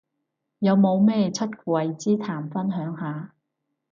[0.57, 3.35] 有冇咩出櫃之談分享下